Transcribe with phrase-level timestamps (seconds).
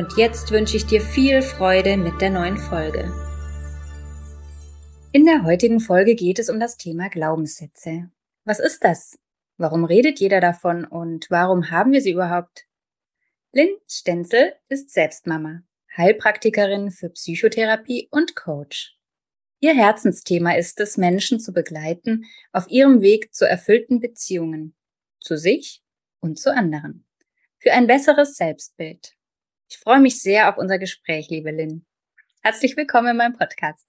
[0.00, 3.12] Und jetzt wünsche ich dir viel Freude mit der neuen Folge.
[5.12, 8.10] In der heutigen Folge geht es um das Thema Glaubenssätze.
[8.46, 9.18] Was ist das?
[9.58, 12.64] Warum redet jeder davon und warum haben wir sie überhaupt?
[13.52, 18.96] Lynn Stenzel ist Selbstmama, Heilpraktikerin für Psychotherapie und Coach.
[19.58, 24.74] Ihr Herzensthema ist es, Menschen zu begleiten auf ihrem Weg zu erfüllten Beziehungen,
[25.20, 25.82] zu sich
[26.20, 27.04] und zu anderen,
[27.58, 29.19] für ein besseres Selbstbild.
[29.72, 31.86] Ich freue mich sehr auf unser Gespräch, liebe Lynn.
[32.42, 33.88] Herzlich willkommen in meinem Podcast.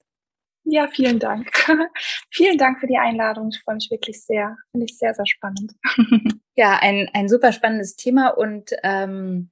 [0.64, 1.52] Ja, vielen Dank.
[2.30, 3.50] vielen Dank für die Einladung.
[3.52, 4.58] Ich freue mich wirklich sehr.
[4.70, 5.74] Finde ich sehr, sehr spannend.
[6.56, 9.50] ja, ein, ein super spannendes Thema und ähm,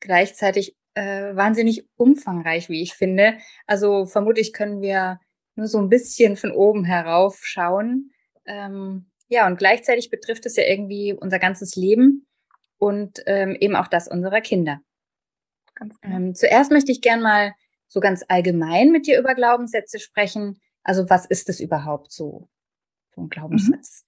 [0.00, 3.38] gleichzeitig äh, wahnsinnig umfangreich, wie ich finde.
[3.68, 5.20] Also vermutlich können wir
[5.54, 8.10] nur so ein bisschen von oben herauf schauen.
[8.46, 12.26] Ähm, ja, und gleichzeitig betrifft es ja irgendwie unser ganzes Leben
[12.78, 14.80] und ähm, eben auch das unserer Kinder.
[15.78, 15.94] Genau.
[16.02, 17.54] Ähm, zuerst möchte ich gern mal
[17.86, 20.60] so ganz allgemein mit dir über Glaubenssätze sprechen.
[20.82, 22.48] Also was ist es überhaupt so,
[23.14, 24.04] so ein Glaubenssatz?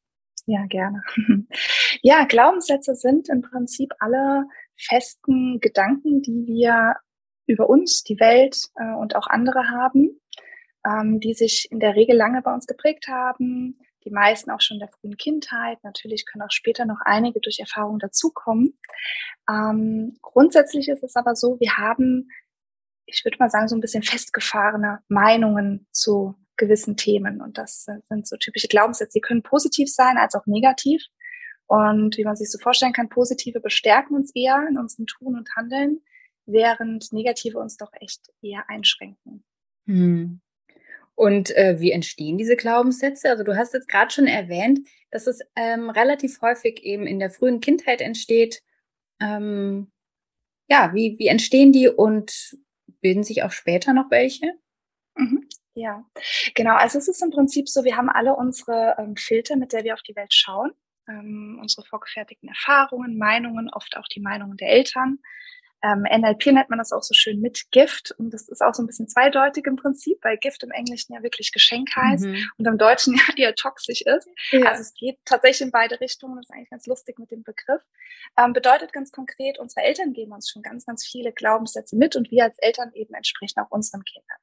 [0.46, 0.52] Mhm.
[0.54, 1.02] Ja, gerne.
[2.02, 4.46] ja, Glaubenssätze sind im Prinzip alle
[4.76, 6.96] festen Gedanken, die wir
[7.46, 10.20] über uns, die Welt äh, und auch andere haben,
[10.86, 14.76] ähm, die sich in der Regel lange bei uns geprägt haben, die meisten auch schon
[14.76, 15.78] in der frühen Kindheit.
[15.82, 18.78] Natürlich können auch später noch einige durch Erfahrung dazukommen.
[19.48, 22.30] Ähm, grundsätzlich ist es aber so, wir haben,
[23.06, 27.40] ich würde mal sagen, so ein bisschen festgefahrene Meinungen zu gewissen Themen.
[27.40, 29.18] Und das sind so typische Glaubenssätze.
[29.18, 31.02] Die können positiv sein als auch negativ.
[31.66, 35.54] Und wie man sich so vorstellen kann, positive bestärken uns eher in unserem Tun und
[35.56, 36.00] Handeln,
[36.44, 39.44] während negative uns doch echt eher einschränken.
[39.86, 40.40] Hm.
[41.20, 43.28] Und äh, wie entstehen diese Glaubenssätze?
[43.28, 47.28] Also du hast jetzt gerade schon erwähnt, dass es ähm, relativ häufig eben in der
[47.28, 48.62] frühen Kindheit entsteht.
[49.20, 49.92] Ähm,
[50.66, 52.56] ja, wie, wie entstehen die und
[53.02, 54.54] bilden sich auch später noch welche?
[55.14, 55.46] Mhm.
[55.74, 56.06] Ja,
[56.54, 56.76] genau.
[56.76, 59.92] Also es ist im Prinzip so, wir haben alle unsere ähm, Filter, mit der wir
[59.92, 60.70] auf die Welt schauen,
[61.06, 65.18] ähm, unsere vorgefertigten Erfahrungen, Meinungen, oft auch die Meinungen der Eltern.
[65.82, 68.82] Ähm, NLP nennt man das auch so schön mit Gift und das ist auch so
[68.82, 72.50] ein bisschen zweideutig im Prinzip, weil Gift im Englischen ja wirklich Geschenk heißt mhm.
[72.58, 74.28] und im Deutschen ja eher toxisch ist.
[74.50, 74.68] Ja.
[74.68, 77.82] Also es geht tatsächlich in beide Richtungen, das ist eigentlich ganz lustig mit dem Begriff.
[78.36, 82.30] Ähm, bedeutet ganz konkret, unsere Eltern geben uns schon ganz, ganz viele Glaubenssätze mit und
[82.30, 84.38] wir als Eltern eben entsprechen auch unseren Kindern.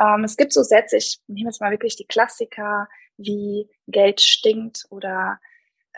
[0.00, 4.86] Ähm, es gibt so Sätze, ich nehme jetzt mal wirklich die Klassiker wie Geld stinkt
[4.90, 5.40] oder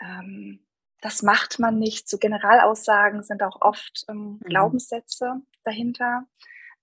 [0.00, 0.64] ähm,
[1.00, 2.08] das macht man nicht.
[2.08, 4.40] So Generalaussagen sind auch oft ähm, mhm.
[4.40, 6.26] Glaubenssätze dahinter.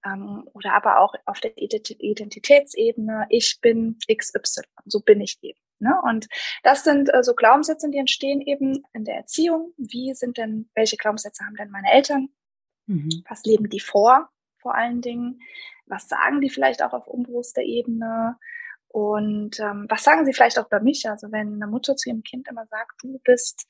[0.06, 5.60] Ähm, oder aber auch auf der Identitätsebene, ich bin XY, so bin ich eben.
[5.80, 6.00] Ne?
[6.04, 6.28] Und
[6.64, 9.74] das sind äh, so Glaubenssätze, die entstehen eben in der Erziehung.
[9.78, 12.30] Wie sind denn, welche Glaubenssätze haben denn meine Eltern?
[12.88, 13.24] Mhm.
[13.28, 15.42] Was leben die vor, vor allen Dingen?
[15.86, 18.38] Was sagen die vielleicht auch auf unbewusster Ebene?
[18.88, 21.08] Und ähm, was sagen sie vielleicht auch über mich?
[21.10, 23.68] Also wenn eine Mutter zu ihrem Kind immer sagt, du bist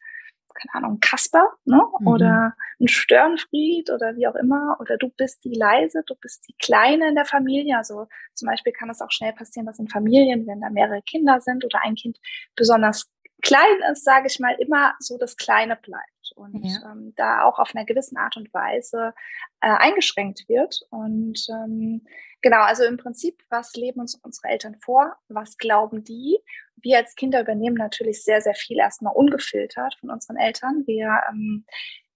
[0.60, 1.82] keine Ahnung, Kasper, ne?
[2.00, 2.08] Mhm.
[2.08, 4.78] Oder ein Störenfried oder wie auch immer.
[4.80, 7.78] Oder du bist die leise, du bist die Kleine in der Familie.
[7.78, 11.40] Also zum Beispiel kann es auch schnell passieren, dass in Familien, wenn da mehrere Kinder
[11.42, 12.18] sind oder ein Kind
[12.56, 13.10] besonders
[13.42, 16.92] klein ist, sage ich mal, immer so das Kleine bleibt und ja.
[16.92, 19.14] ähm, da auch auf einer gewissen Art und Weise
[19.62, 20.82] äh, eingeschränkt wird.
[20.90, 22.06] Und ähm,
[22.50, 25.18] genau, also im Prinzip, was leben uns unsere Eltern vor?
[25.28, 26.40] Was glauben die?
[26.78, 30.84] Wir als Kinder übernehmen natürlich sehr, sehr viel erstmal ungefiltert von unseren Eltern.
[30.86, 31.66] Wir ähm,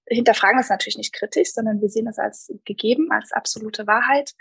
[0.08, 4.34] hinterfragen das natürlich nicht kritisch, sondern wir sehen es als gegeben, als absolute Wahrheit.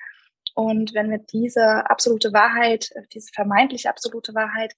[0.55, 4.76] Und wenn wir diese absolute Wahrheit, äh, diese vermeintliche absolute Wahrheit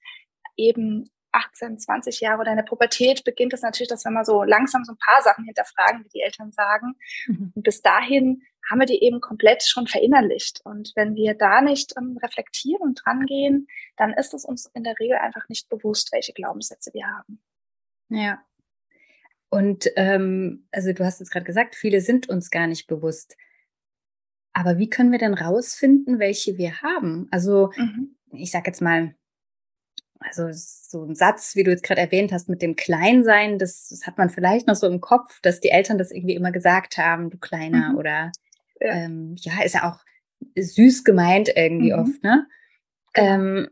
[0.57, 4.45] eben 18, 20 Jahre oder in der Pubertät beginnt es natürlich, dass wir mal so
[4.45, 6.95] langsam so ein paar Sachen hinterfragen, wie die Eltern sagen.
[7.27, 7.53] Mhm.
[7.55, 10.61] Und bis dahin haben wir die eben komplett schon verinnerlicht.
[10.65, 13.67] Und wenn wir da nicht ähm, reflektieren und drangehen,
[13.97, 17.43] dann ist es uns in der Regel einfach nicht bewusst, welche Glaubenssätze wir haben.
[18.09, 18.43] Ja.
[19.51, 23.37] Und ähm, also du hast es gerade gesagt, viele sind uns gar nicht bewusst.
[24.55, 27.29] Aber wie können wir denn rausfinden, welche wir haben?
[27.31, 28.17] Also mhm.
[28.33, 29.15] ich sage jetzt mal,
[30.21, 34.07] also so ein Satz, wie du jetzt gerade erwähnt hast, mit dem Kleinsein, das, das,
[34.07, 37.31] hat man vielleicht noch so im Kopf, dass die Eltern das irgendwie immer gesagt haben,
[37.31, 37.99] du Kleiner, mhm.
[37.99, 38.33] oder
[38.81, 38.93] ja.
[38.93, 40.01] Ähm, ja, ist ja auch
[40.57, 41.99] süß gemeint irgendwie mhm.
[41.99, 42.47] oft, ne?
[43.15, 43.27] Genau.
[43.27, 43.69] Ähm,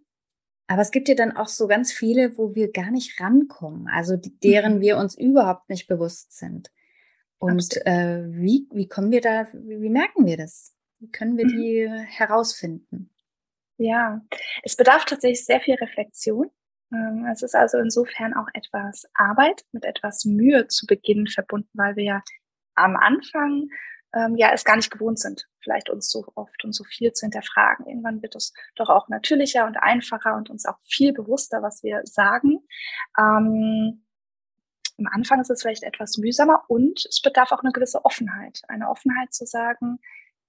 [0.66, 4.16] aber es gibt ja dann auch so ganz viele, wo wir gar nicht rankommen, also
[4.16, 4.80] die, deren mhm.
[4.80, 6.70] wir uns überhaupt nicht bewusst sind.
[7.38, 10.76] Und äh, wie, wie kommen wir da, wie, wie, merken wir das?
[11.00, 11.56] Wie können wir mhm.
[11.56, 13.10] die herausfinden?
[13.78, 14.20] Ja,
[14.62, 16.50] es bedarf tatsächlich sehr viel Reflexion.
[16.92, 21.96] Ähm, es ist also insofern auch etwas Arbeit mit etwas Mühe zu Beginn verbunden, weil
[21.96, 22.22] wir ja
[22.74, 23.70] am Anfang
[24.14, 27.26] ähm, ja es gar nicht gewohnt sind, vielleicht uns so oft und so viel zu
[27.26, 27.86] hinterfragen.
[27.86, 32.02] Irgendwann wird es doch auch natürlicher und einfacher und uns auch viel bewusster, was wir
[32.04, 32.58] sagen.
[33.18, 34.04] Ähm,
[34.98, 38.60] am Anfang ist es vielleicht etwas mühsamer und es bedarf auch eine gewisse Offenheit.
[38.68, 39.98] Eine Offenheit zu sagen,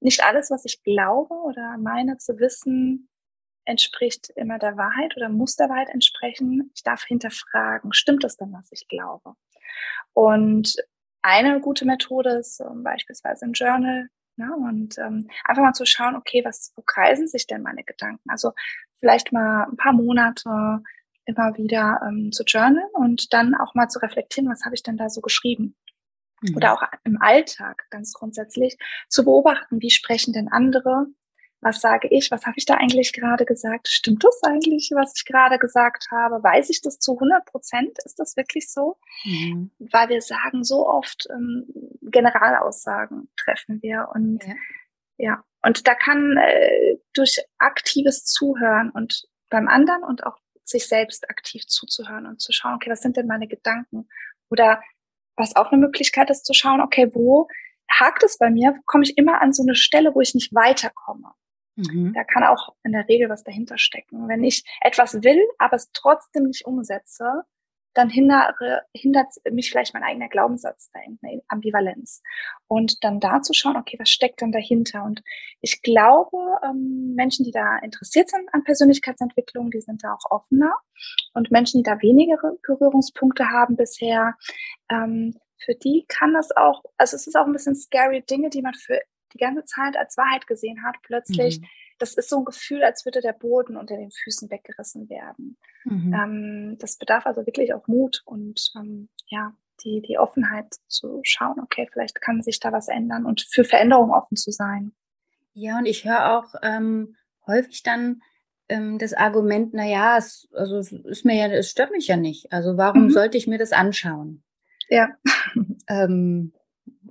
[0.02, 3.10] nicht alles, was ich glaube oder meine zu wissen,
[3.66, 6.72] entspricht immer der Wahrheit oder muss der Wahrheit entsprechen.
[6.76, 9.36] Ich darf hinterfragen, stimmt das denn, was ich glaube?
[10.14, 10.76] Und
[11.22, 14.08] eine gute Methode ist ähm, beispielsweise ein Journal.
[14.38, 14.56] Ne?
[14.56, 18.30] Und ähm, einfach mal zu schauen, okay, was, wo kreisen sich denn meine Gedanken?
[18.30, 18.54] Also
[19.00, 20.82] vielleicht mal ein paar Monate
[21.26, 24.98] immer wieder ähm, zu journalen und dann auch mal zu reflektieren, was habe ich denn
[24.98, 25.76] da so geschrieben?
[26.42, 26.56] Mhm.
[26.56, 28.78] Oder auch im Alltag ganz grundsätzlich
[29.10, 31.08] zu beobachten, wie sprechen denn andere
[31.62, 33.88] was sage ich, was habe ich da eigentlich gerade gesagt?
[33.88, 36.44] Stimmt das eigentlich, was ich gerade gesagt habe?
[36.44, 37.98] Weiß ich das zu 100 Prozent?
[38.04, 38.98] Ist das wirklich so?
[39.24, 39.72] Mhm.
[39.78, 41.68] Weil wir sagen so oft, ähm,
[42.02, 44.56] Generalaussagen treffen wir und ja.
[45.18, 45.44] ja.
[45.62, 51.68] Und da kann äh, durch aktives Zuhören und beim anderen und auch sich selbst aktiv
[51.68, 54.10] zuzuhören und zu schauen, okay, was sind denn meine Gedanken?
[54.50, 54.82] Oder
[55.36, 57.48] was auch eine Möglichkeit ist, zu schauen, okay, wo
[57.92, 58.80] hakt es bei mir?
[58.86, 61.34] Komme ich immer an so eine Stelle, wo ich nicht weiterkomme?
[61.76, 62.14] Mhm.
[62.14, 64.28] Da kann auch in der Regel was dahinter stecken.
[64.28, 67.44] Wenn ich etwas will, aber es trotzdem nicht umsetze,
[67.94, 72.22] dann hindere, hindert mich vielleicht mein eigener Glaubenssatz da eine Ambivalenz.
[72.68, 75.04] Und dann da zu schauen, okay, was steckt dann dahinter?
[75.04, 75.22] Und
[75.62, 80.74] ich glaube, ähm, Menschen, die da interessiert sind an Persönlichkeitsentwicklung, die sind da auch offener.
[81.34, 84.36] Und Menschen, die da weniger Berührungspunkte haben bisher,
[84.90, 88.62] ähm, für die kann das auch, also es ist auch ein bisschen scary, Dinge, die
[88.62, 89.00] man für
[89.34, 91.66] die ganze Zeit als Wahrheit gesehen hat, plötzlich, mhm.
[92.00, 95.58] das ist so ein Gefühl, als würde der Boden unter den Füßen weggerissen werden.
[95.86, 96.14] Mhm.
[96.14, 101.60] Ähm, das bedarf also wirklich auch Mut und ähm, ja, die, die Offenheit zu schauen,
[101.60, 104.94] okay, vielleicht kann sich da was ändern und für Veränderung offen zu sein.
[105.54, 108.22] Ja, und ich höre auch ähm, häufig dann
[108.70, 112.52] ähm, das Argument, naja, es also ist mir ja, es stört mich ja nicht.
[112.54, 113.10] Also warum mhm.
[113.10, 114.44] sollte ich mir das anschauen?
[114.90, 115.10] Ja.
[115.88, 116.54] ähm,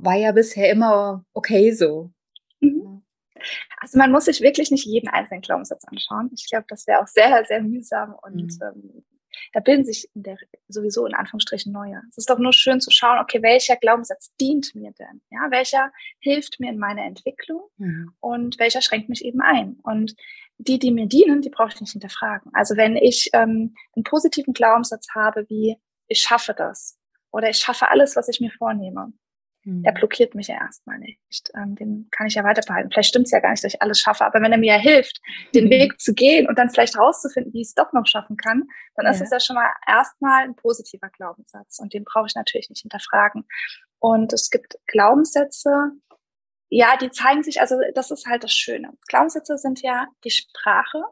[0.02, 2.10] war ja bisher immer okay so.
[2.60, 3.02] Mhm.
[3.78, 6.30] Also man muss sich wirklich nicht jeden einzelnen Glaubenssatz anschauen.
[6.34, 8.62] Ich glaube, das wäre auch sehr, sehr mühsam und mhm.
[8.62, 9.04] ähm,
[9.52, 10.36] da bilden sich in der,
[10.68, 12.02] sowieso in Anführungsstrichen neue.
[12.10, 15.22] Es ist doch nur schön zu schauen, okay, welcher Glaubenssatz dient mir denn?
[15.30, 18.12] Ja, welcher hilft mir in meiner Entwicklung mhm.
[18.20, 19.78] und welcher schränkt mich eben ein?
[19.82, 20.14] Und
[20.58, 22.52] die, die mir dienen, die brauche ich nicht hinterfragen.
[22.54, 25.76] Also wenn ich ähm, einen positiven Glaubenssatz habe, wie
[26.06, 26.98] ich schaffe das
[27.30, 29.12] oder ich schaffe alles, was ich mir vornehme,
[29.64, 29.98] der hm.
[29.98, 31.50] blockiert mich ja erstmal nicht.
[31.54, 32.90] Ähm, den kann ich ja weiter behalten.
[32.90, 34.80] Vielleicht stimmt es ja gar nicht, dass ich alles schaffe, aber wenn er mir ja
[34.80, 35.20] hilft,
[35.54, 35.70] den mhm.
[35.70, 38.64] Weg zu gehen und dann vielleicht rauszufinden, wie ich es doch noch schaffen kann,
[38.94, 39.12] dann ja.
[39.12, 42.82] ist es ja schon mal erstmal ein positiver Glaubenssatz und den brauche ich natürlich nicht
[42.82, 43.46] hinterfragen.
[43.98, 45.92] Und es gibt Glaubenssätze,
[46.70, 48.92] ja, die zeigen sich, also das ist halt das Schöne.
[49.08, 51.02] Glaubenssätze sind ja die Sprache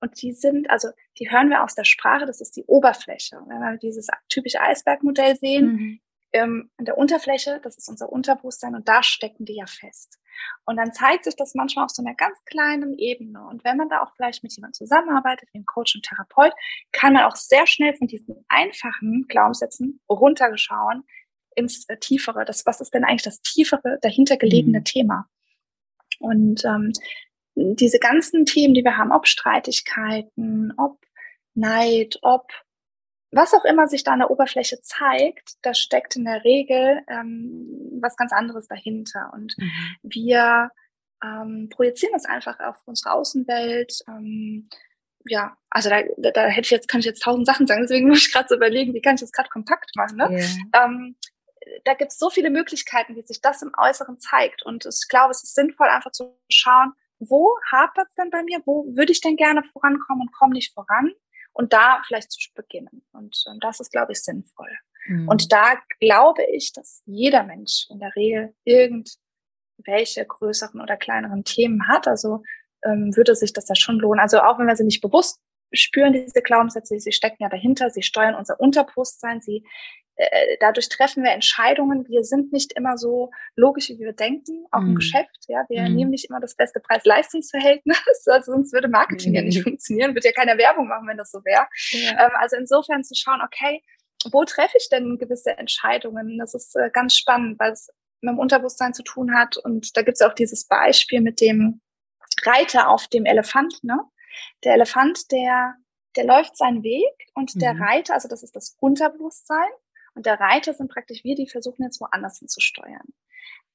[0.00, 0.88] und die sind, also
[1.20, 3.36] die hören wir aus der Sprache, das ist die Oberfläche.
[3.46, 6.00] Wenn wir dieses typische Eisbergmodell sehen, mhm
[6.32, 10.18] ähm, an der Unterfläche, das ist unser Unterbewusstsein und da stecken die ja fest.
[10.64, 13.44] Und dann zeigt sich das manchmal auf so einer ganz kleinen Ebene.
[13.46, 16.52] Und wenn man da auch vielleicht mit jemandem zusammenarbeitet, wie ein Coach und Therapeut,
[16.90, 21.04] kann man auch sehr schnell von diesen einfachen Glaubenssätzen runtergeschauen
[21.54, 22.44] ins äh, Tiefere.
[22.44, 24.84] Das, was ist denn eigentlich das tiefere, dahinter gelegene mhm.
[24.84, 25.28] Thema?
[26.18, 26.92] Und ähm,
[27.54, 30.98] diese ganzen Themen, die wir haben, ob Streitigkeiten, ob
[31.54, 32.50] Neid, ob
[33.32, 37.98] was auch immer sich da an der Oberfläche zeigt, da steckt in der Regel ähm,
[38.00, 39.30] was ganz anderes dahinter.
[39.32, 39.70] Und mhm.
[40.02, 40.70] wir
[41.24, 44.00] ähm, projizieren das einfach auf unsere Außenwelt.
[44.06, 44.68] Ähm,
[45.24, 48.26] ja, also da, da, hätte ich jetzt, kann ich jetzt tausend Sachen sagen, deswegen muss
[48.26, 50.18] ich gerade so überlegen, wie kann ich das gerade kompakt machen.
[50.18, 50.28] Ne?
[50.30, 50.84] Yeah.
[50.84, 51.16] Ähm,
[51.84, 54.62] da gibt es so viele Möglichkeiten, wie sich das im Äußeren zeigt.
[54.64, 58.60] Und ich glaube, es ist sinnvoll, einfach zu schauen, wo hapert es denn bei mir?
[58.66, 61.12] Wo würde ich denn gerne vorankommen und komme nicht voran?
[61.52, 63.04] Und da vielleicht zu beginnen.
[63.12, 64.70] Und ähm, das ist, glaube ich, sinnvoll.
[65.06, 65.28] Mhm.
[65.28, 71.88] Und da glaube ich, dass jeder Mensch in der Regel irgendwelche größeren oder kleineren Themen
[71.88, 72.08] hat.
[72.08, 72.42] Also
[72.84, 74.20] ähm, würde sich das ja schon lohnen.
[74.20, 75.40] Also auch wenn wir sie nicht bewusst
[75.72, 79.64] spüren diese Glaubenssätze, sie stecken ja dahinter, sie steuern unser Unterbewusstsein, sie
[80.16, 82.06] äh, dadurch treffen wir Entscheidungen.
[82.08, 84.84] Wir sind nicht immer so logisch, wie wir denken, auch mm.
[84.84, 84.96] im mhm.
[84.96, 85.44] Geschäft.
[85.48, 85.94] Ja, wir mm.
[85.94, 89.34] nehmen nicht immer das beste Preis-Leistungs-Verhältnis, also sonst würde Marketing mm.
[89.34, 89.70] ja nicht mhm.
[89.70, 91.66] funktionieren, würde ja keine Werbung machen, wenn das so wäre.
[91.90, 92.26] Ja.
[92.26, 93.82] Ähm, also insofern zu schauen, okay,
[94.30, 96.38] wo treffe ich denn gewisse Entscheidungen?
[96.38, 97.88] Das ist äh, ganz spannend, weil es
[98.20, 99.56] mit dem Unterbewusstsein zu tun hat.
[99.56, 101.80] Und da gibt es auch dieses Beispiel mit dem
[102.44, 103.82] Reiter auf dem Elefant.
[103.82, 103.98] Ne?
[104.64, 105.74] Der Elefant, der,
[106.16, 107.82] der läuft seinen Weg und der mhm.
[107.82, 109.70] Reiter, also das ist das Unterbewusstsein,
[110.14, 113.14] und der Reiter sind praktisch wir, die versuchen jetzt woanders hinzusteuern.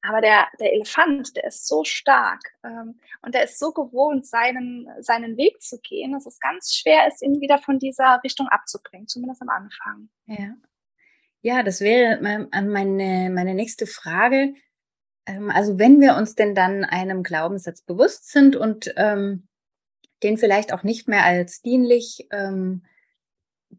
[0.02, 4.88] Aber der, der Elefant, der ist so stark ähm, und der ist so gewohnt, seinen,
[5.00, 9.08] seinen Weg zu gehen, dass es ganz schwer ist, ihn wieder von dieser Richtung abzubringen,
[9.08, 10.10] zumindest am Anfang.
[10.28, 10.56] Ja,
[11.42, 14.54] ja das wäre meine, meine nächste Frage.
[15.26, 19.47] Ähm, also wenn wir uns denn dann einem Glaubenssatz bewusst sind und ähm,
[20.24, 22.84] den vielleicht auch nicht mehr als dienlich ähm,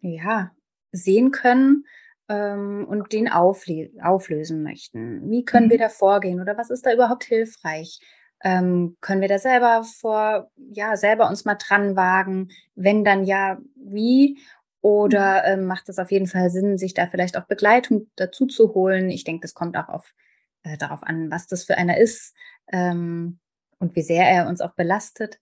[0.00, 0.52] ja,
[0.92, 1.84] sehen können,
[2.28, 5.30] ähm, und den auflösen möchten.
[5.30, 5.70] Wie können mhm.
[5.70, 8.00] wir da vorgehen oder was ist da überhaupt hilfreich?
[8.44, 12.50] Ähm, können wir da selber vor, ja, selber uns mal dran wagen?
[12.74, 14.38] Wenn dann ja, wie?
[14.80, 15.62] Oder mhm.
[15.62, 19.10] ähm, macht es auf jeden Fall Sinn, sich da vielleicht auch Begleitung dazu zu holen?
[19.10, 20.14] Ich denke, das kommt auch auf,
[20.62, 22.34] äh, darauf an, was das für einer ist
[22.70, 23.38] ähm,
[23.78, 25.40] und wie sehr er uns auch belastet.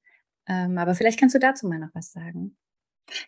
[0.48, 2.56] Ähm, aber vielleicht kannst du dazu mal noch was sagen.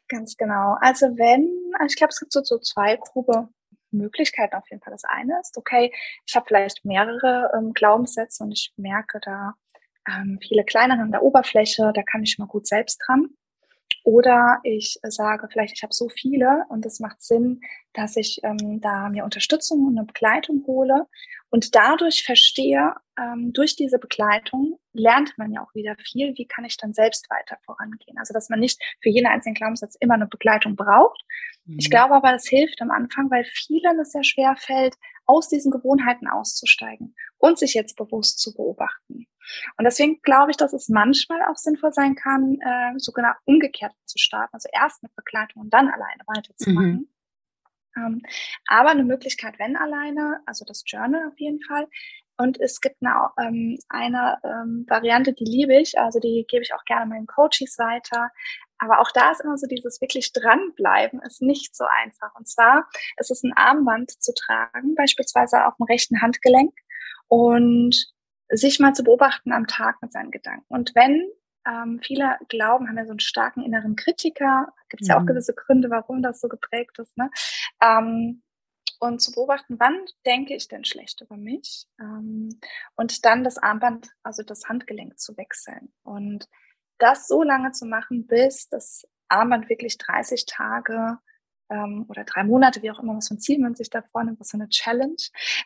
[0.09, 0.77] Ganz genau.
[0.81, 1.49] Also wenn,
[1.87, 3.49] ich glaube, es gibt so, so zwei grobe
[3.91, 4.93] Möglichkeiten auf jeden Fall.
[4.93, 5.93] Das eine ist, okay,
[6.27, 9.55] ich habe vielleicht mehrere ähm, Glaubenssätze und ich merke da
[10.09, 13.31] ähm, viele kleinere an der Oberfläche, da kann ich mal gut selbst dran.
[14.05, 17.61] Oder ich sage vielleicht, ich habe so viele und es macht Sinn,
[17.93, 21.07] dass ich ähm, da mir Unterstützung und eine Begleitung hole
[21.51, 26.65] und dadurch verstehe, ähm, durch diese Begleitung lernt man ja auch wieder viel, wie kann
[26.65, 28.19] ich dann selbst weiter vorangehen.
[28.19, 31.25] Also dass man nicht für jeden einzelnen Glaubenssatz immer eine Begleitung braucht.
[31.65, 31.79] Mhm.
[31.79, 34.95] Ich glaube aber, das hilft am Anfang, weil vielen es sehr schwer fällt,
[35.29, 39.27] aus diesen Gewohnheiten auszusteigen und sich jetzt bewusst zu beobachten.
[39.77, 44.19] Und deswegen glaube ich, dass es manchmal auch sinnvoll sein kann, äh, sogar umgekehrt zu
[44.19, 46.93] starten, also erst mit Begleitung und dann alleine weiterzumachen.
[46.93, 47.09] Mhm.
[47.97, 48.23] Ähm,
[48.67, 51.87] aber eine Möglichkeit, wenn alleine, also das Journal auf jeden Fall.
[52.37, 56.73] Und es gibt eine, ähm, eine ähm, Variante, die liebe ich, also die gebe ich
[56.73, 58.31] auch gerne meinen Coaches weiter.
[58.79, 62.35] Aber auch da ist immer so dieses wirklich dranbleiben, ist nicht so einfach.
[62.37, 66.73] Und zwar ist es ein Armband zu tragen, beispielsweise auf dem rechten Handgelenk
[67.27, 68.13] und
[68.51, 70.67] sich mal zu beobachten am Tag mit seinen Gedanken.
[70.69, 71.29] Und wenn
[71.67, 75.11] ähm, viele glauben, haben ja so einen starken inneren Kritiker, gibt es mhm.
[75.11, 75.27] ja auch mhm.
[75.27, 77.31] gewisse Gründe, warum das so geprägt ist, ne?
[77.83, 78.43] Ähm,
[79.01, 81.87] und zu beobachten, wann denke ich denn schlecht über mich?
[82.01, 82.59] Ähm,
[82.97, 85.93] und dann das Armband, also das Handgelenk zu wechseln.
[86.03, 86.49] Und
[86.99, 91.19] das so lange zu machen, bis das Armband wirklich 30 Tage
[91.71, 94.41] ähm, oder drei Monate, wie auch immer, was für ein Ziel man sich da vornimmt,
[94.41, 95.17] was für eine Challenge.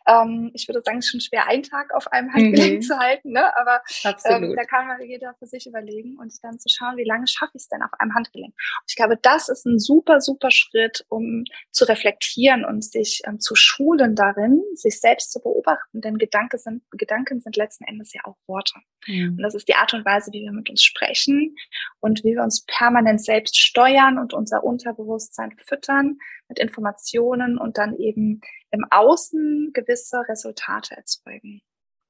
[0.07, 2.83] Ähm, ich würde sagen, es ist schon schwer, einen Tag auf einem Handgelenk mhm.
[2.83, 3.57] zu halten, ne?
[3.57, 7.27] aber ähm, da kann man jeder für sich überlegen und dann zu schauen, wie lange
[7.27, 8.53] schaffe ich es denn auf einem Handgelenk.
[8.53, 13.41] Und ich glaube, das ist ein super, super Schritt, um zu reflektieren und sich ähm,
[13.41, 18.23] zu schulen darin, sich selbst zu beobachten, denn Gedanke sind, Gedanken sind letzten Endes ja
[18.25, 18.75] auch Worte.
[19.07, 19.37] Mhm.
[19.37, 21.57] Und das ist die Art und Weise, wie wir mit uns sprechen
[22.01, 26.19] und wie wir uns permanent selbst steuern und unser Unterbewusstsein füttern Filtern,
[26.49, 31.63] mit Informationen und dann eben im Außen gewisse Resultate erzeugen.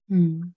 [0.09, 0.55] Hm.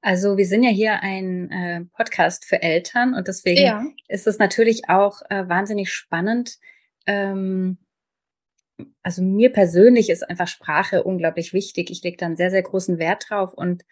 [0.00, 3.84] Also wir sind ja hier ein äh, Podcast für Eltern und deswegen ja.
[4.06, 6.58] ist es natürlich auch äh, wahnsinnig spannend.
[7.06, 7.78] Ähm,
[9.02, 11.90] also mir persönlich ist einfach Sprache unglaublich wichtig.
[11.90, 13.84] Ich lege da einen sehr, sehr großen Wert drauf und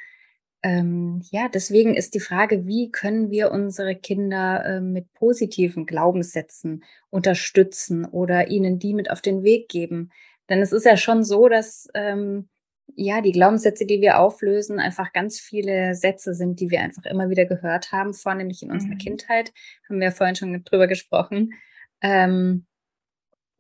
[0.63, 6.85] ähm, ja, deswegen ist die Frage, wie können wir unsere Kinder äh, mit positiven Glaubenssätzen
[7.11, 10.11] unterstützen oder ihnen die mit auf den Weg geben?
[10.49, 12.49] Denn es ist ja schon so, dass ähm,
[12.95, 17.29] ja die Glaubenssätze, die wir auflösen, einfach ganz viele Sätze sind, die wir einfach immer
[17.29, 18.99] wieder gehört haben, vornehmlich in unserer mhm.
[18.99, 19.53] Kindheit.
[19.89, 21.55] Haben wir ja vorhin schon drüber gesprochen.
[22.03, 22.67] Ähm,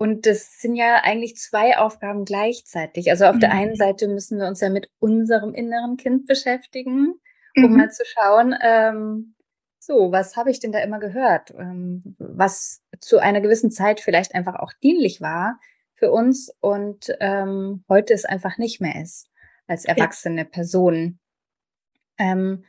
[0.02, 3.08] und das sind ja eigentlich zwei Aufgaben gleichzeitig.
[3.08, 3.40] Also auf mhm.
[3.40, 7.20] der einen Seite müssen wir uns ja mit unserem inneren Kind beschäftigen,
[7.56, 7.76] um mhm.
[7.76, 9.36] mal zu schauen, ähm,
[9.78, 14.34] so, was habe ich denn da immer gehört, ähm, was zu einer gewissen Zeit vielleicht
[14.34, 15.60] einfach auch dienlich war
[15.94, 19.30] für uns und ähm, heute es einfach nicht mehr ist
[19.68, 20.48] als erwachsene ja.
[20.48, 21.20] Person.
[22.18, 22.64] Ähm,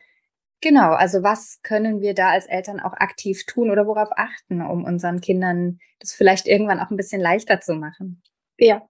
[0.64, 4.86] Genau, also was können wir da als Eltern auch aktiv tun oder worauf achten, um
[4.86, 8.24] unseren Kindern das vielleicht irgendwann auch ein bisschen leichter zu machen?
[8.58, 8.82] Ja,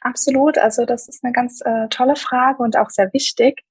[0.00, 0.58] absolut.
[0.58, 3.62] Also das ist eine ganz äh, tolle Frage und auch sehr wichtig.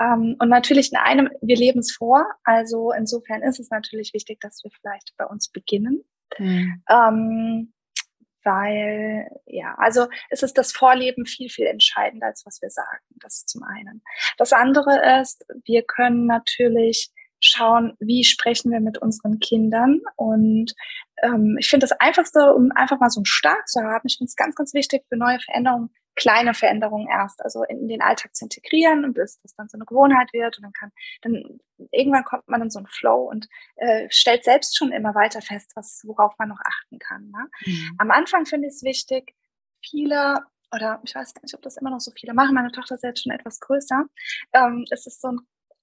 [0.00, 2.24] Ähm, und natürlich in einem, wir leben es vor.
[2.44, 6.04] Also insofern ist es natürlich wichtig, dass wir vielleicht bei uns beginnen,
[6.38, 6.82] Mhm.
[6.88, 7.72] Ähm,
[8.44, 13.04] weil, ja, also es ist das Vorleben viel, viel entscheidender, als was wir sagen.
[13.20, 14.02] Das zum einen.
[14.38, 20.00] Das andere ist, wir können natürlich schauen, wie sprechen wir mit unseren Kindern.
[20.16, 20.72] Und
[21.22, 24.28] ähm, ich finde das Einfachste, um einfach mal so einen Start zu haben, ich finde
[24.28, 25.90] es ganz, ganz wichtig für neue Veränderungen,
[26.22, 29.84] kleine Veränderungen erst, also in, den Alltag zu integrieren und bis das dann so eine
[29.84, 31.58] Gewohnheit wird und dann kann, dann
[31.90, 35.72] irgendwann kommt man in so einen Flow und äh, stellt selbst schon immer weiter fest,
[35.74, 37.28] was, worauf man noch achten kann.
[37.30, 37.48] Ne?
[37.66, 37.96] Mhm.
[37.98, 39.34] Am Anfang finde ich es wichtig,
[39.84, 40.38] viele
[40.72, 42.54] oder ich weiß gar nicht, ob das immer noch so viele machen.
[42.54, 44.04] Meine Tochter ist jetzt schon etwas größer.
[44.52, 45.40] Ähm, es ist so ein,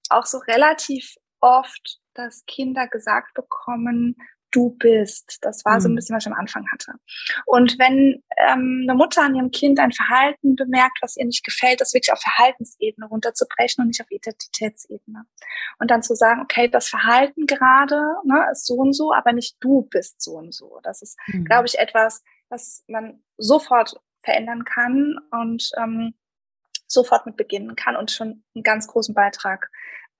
[0.08, 4.16] auch so relativ oft, dass Kinder gesagt bekommen,
[4.50, 5.38] du bist.
[5.42, 5.96] Das war so ein mhm.
[5.96, 6.92] bisschen, was ich am Anfang hatte.
[7.46, 11.80] Und wenn ähm, eine Mutter an ihrem Kind ein Verhalten bemerkt, was ihr nicht gefällt,
[11.80, 15.24] das wirklich auf Verhaltensebene runterzubrechen und nicht auf Identitätsebene.
[15.78, 19.56] Und dann zu sagen, okay, das Verhalten gerade ne, ist so und so, aber nicht
[19.60, 20.80] du bist so und so.
[20.82, 21.44] Das ist, mhm.
[21.44, 26.14] glaube ich, etwas, was man sofort verändern kann und ähm,
[26.86, 29.70] sofort mit beginnen kann und schon einen ganz großen Beitrag,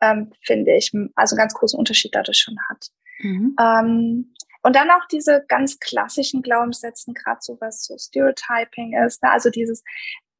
[0.00, 2.90] ähm, finde ich, also einen ganz großen Unterschied dadurch schon hat.
[3.22, 3.56] Mhm.
[3.60, 9.30] Ähm, und dann auch diese ganz klassischen Glaubenssätze, gerade so was so Stereotyping ist, ne?
[9.30, 9.82] also dieses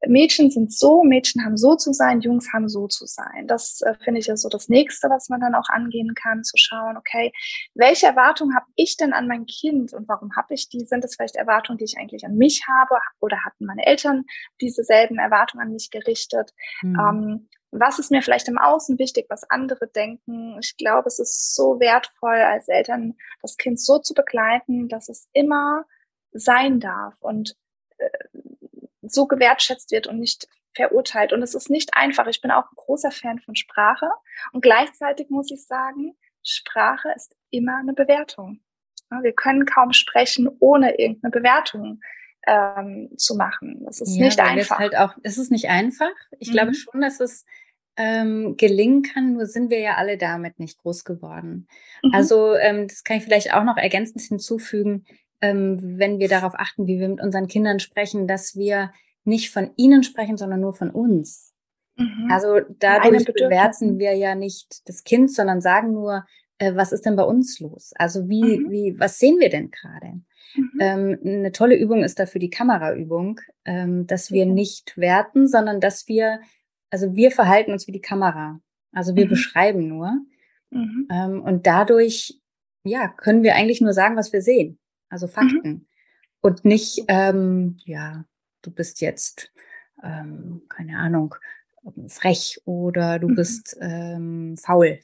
[0.07, 3.47] Mädchen sind so, Mädchen haben so zu sein, Jungs haben so zu sein.
[3.47, 6.57] Das äh, finde ich ist so das Nächste, was man dann auch angehen kann, zu
[6.57, 7.33] schauen, okay,
[7.75, 10.85] welche Erwartungen habe ich denn an mein Kind und warum habe ich die?
[10.85, 14.25] Sind es vielleicht Erwartungen, die ich eigentlich an mich habe oder hatten meine Eltern
[14.61, 16.53] diese selben Erwartungen an mich gerichtet?
[16.83, 16.99] Mhm.
[16.99, 20.59] Ähm, was ist mir vielleicht im Außen wichtig, was andere denken.
[20.61, 25.29] Ich glaube, es ist so wertvoll, als Eltern das Kind so zu begleiten, dass es
[25.33, 25.85] immer
[26.33, 27.57] sein darf und
[27.99, 28.09] äh,
[29.13, 31.33] so gewertschätzt wird und nicht verurteilt.
[31.33, 32.27] Und es ist nicht einfach.
[32.27, 34.09] Ich bin auch ein großer Fan von Sprache.
[34.53, 38.61] Und gleichzeitig muss ich sagen, Sprache ist immer eine Bewertung.
[39.23, 42.01] Wir können kaum sprechen, ohne irgendeine Bewertung
[42.47, 43.83] ähm, zu machen.
[43.85, 44.79] Das ist ja, nicht einfach.
[44.79, 46.11] Halt auch, es ist nicht einfach.
[46.39, 46.53] Ich mhm.
[46.53, 47.45] glaube schon, dass es
[47.97, 51.67] ähm, gelingen kann, nur sind wir ja alle damit nicht groß geworden.
[52.03, 52.15] Mhm.
[52.15, 55.05] Also ähm, das kann ich vielleicht auch noch ergänzend hinzufügen,
[55.41, 58.93] ähm, wenn wir darauf achten, wie wir mit unseren Kindern sprechen, dass wir
[59.25, 61.55] nicht von ihnen sprechen, sondern nur von uns.
[61.97, 62.29] Mhm.
[62.31, 66.25] Also dadurch bewerten wir ja nicht das Kind, sondern sagen nur,
[66.59, 67.93] äh, was ist denn bei uns los?
[67.97, 68.71] Also wie, mhm.
[68.71, 70.21] wie, was sehen wir denn gerade?
[70.55, 70.71] Mhm.
[70.81, 76.09] Ähm, eine tolle Übung ist dafür die Kameraübung, ähm, dass wir nicht werten, sondern dass
[76.09, 76.41] wir,
[76.91, 78.61] also wir verhalten uns wie die Kamera.
[78.93, 79.31] Also wir mhm.
[79.31, 80.19] beschreiben nur.
[80.71, 81.09] Mhm.
[81.11, 82.41] Ähm, und dadurch,
[82.85, 84.80] ja, können wir eigentlich nur sagen, was wir sehen.
[85.11, 85.31] Also mhm.
[85.31, 85.87] Fakten.
[86.41, 88.25] Und nicht, ähm, ja,
[88.63, 89.53] du bist jetzt,
[90.03, 91.35] ähm, keine Ahnung,
[92.09, 93.35] frech oder du mhm.
[93.35, 95.01] bist ähm, faul.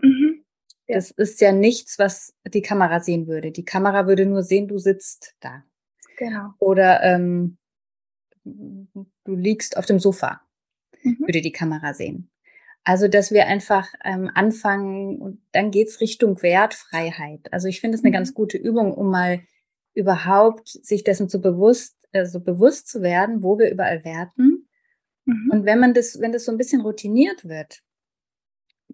[0.00, 0.44] Mhm.
[0.86, 0.96] Ja.
[0.96, 3.52] Das ist ja nichts, was die Kamera sehen würde.
[3.52, 5.62] Die Kamera würde nur sehen, du sitzt da.
[6.16, 6.54] Genau.
[6.58, 7.58] Oder ähm,
[8.44, 10.40] du liegst auf dem Sofa,
[11.02, 11.20] mhm.
[11.20, 12.29] würde die Kamera sehen.
[12.84, 17.52] Also, dass wir einfach ähm, anfangen und dann geht's Richtung Wertfreiheit.
[17.52, 18.14] Also ich finde es eine mhm.
[18.14, 19.40] ganz gute Übung, um mal
[19.94, 24.68] überhaupt sich dessen zu bewusst, also bewusst zu werden, wo wir überall werten.
[25.26, 25.50] Mhm.
[25.52, 27.82] Und wenn man das, wenn das so ein bisschen routiniert wird,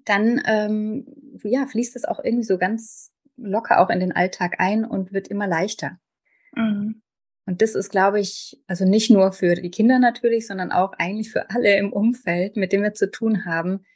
[0.05, 1.07] dann ähm,
[1.45, 5.29] ja, fließt es auch irgendwie so ganz locker auch in den Alltag ein und wird
[5.29, 5.99] immer leichter.
[6.55, 7.03] Mhm.
[7.47, 11.31] Und das ist, glaube ich, also nicht nur für die Kinder natürlich, sondern auch eigentlich
[11.31, 13.87] für alle im Umfeld, mit dem wir zu tun haben,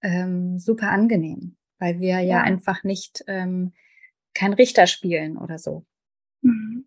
[0.00, 3.72] ähm, super angenehm, weil wir ja, ja einfach nicht ähm,
[4.32, 5.84] kein Richter spielen oder so.
[6.42, 6.86] Mhm.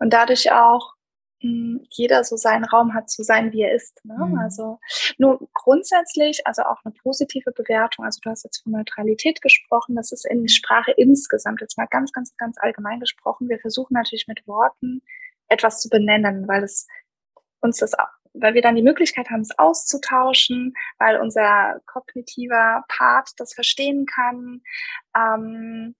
[0.00, 0.94] Und dadurch auch
[1.42, 4.04] hm, jeder so seinen Raum hat zu sein, wie er ist.
[4.04, 4.14] Ne?
[4.14, 4.38] Mhm.
[4.38, 4.78] Also
[5.18, 8.04] nur grundsätzlich, also auch eine positive Bewertung.
[8.04, 9.96] Also du hast jetzt von Neutralität gesprochen.
[9.96, 13.48] Das ist in Sprache insgesamt jetzt mal ganz, ganz, ganz allgemein gesprochen.
[13.48, 15.02] Wir versuchen natürlich mit Worten
[15.50, 16.86] etwas zu benennen, weil es
[17.60, 17.92] uns das,
[18.32, 24.62] weil wir dann die Möglichkeit haben, es auszutauschen, weil unser kognitiver Part das verstehen kann.
[25.14, 25.94] Ähm,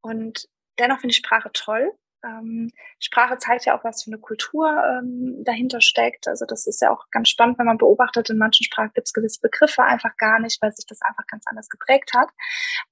[0.00, 1.92] und dennoch finde ich Sprache toll
[2.26, 6.28] ähm, Sprache zeigt ja auch, was für eine Kultur ähm, dahinter steckt.
[6.28, 9.12] Also das ist ja auch ganz spannend, wenn man beobachtet, in manchen Sprachen gibt es
[9.12, 12.28] gewisse Begriffe einfach gar nicht, weil sich das einfach ganz anders geprägt hat.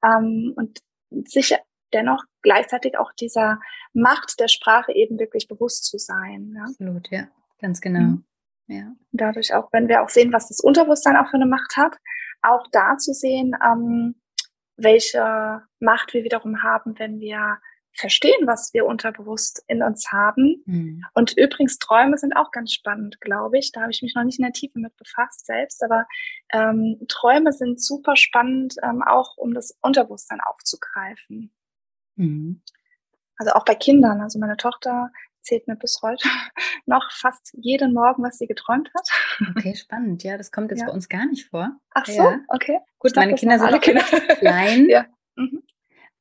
[0.05, 0.81] Ähm, und
[1.29, 1.57] sich
[1.95, 3.61] dennoch gleichzeitig auch dieser
[3.93, 6.53] Macht der Sprache eben wirklich bewusst zu sein.
[6.57, 6.65] Ja?
[6.65, 7.29] Absolut, ja,
[7.61, 8.01] ganz genau.
[8.01, 8.25] Mhm.
[8.67, 8.93] Ja.
[9.13, 11.97] Dadurch auch, wenn wir auch sehen, was das Unterbewusstsein auch für eine Macht hat,
[12.43, 14.17] auch da zu sehen, ähm,
[14.77, 17.59] welche Macht wir wiederum haben, wenn wir
[17.95, 20.63] verstehen, was wir unterbewusst in uns haben.
[20.67, 21.05] Mhm.
[21.15, 23.71] Und übrigens, Träume sind auch ganz spannend, glaube ich.
[23.73, 26.07] Da habe ich mich noch nicht in der Tiefe mit befasst selbst, aber
[26.53, 31.53] ähm, Träume sind super spannend, ähm, auch um das Unterbewusstsein aufzugreifen.
[32.17, 32.63] Mhm.
[33.37, 34.21] Also auch bei Kindern.
[34.21, 36.27] Also meine Tochter erzählt mir bis heute
[36.87, 39.09] noch fast jeden Morgen, was sie geträumt hat.
[39.57, 40.23] Okay, spannend.
[40.23, 40.87] Ja, das kommt jetzt ja.
[40.87, 41.77] bei uns gar nicht vor.
[41.91, 42.41] Ach so, ja.
[42.49, 42.79] okay.
[42.99, 44.03] Gut, dachte, meine Kinder sind alle Kinder
[44.39, 44.89] klein.
[44.89, 45.07] ja.
[45.37, 45.63] Mhm.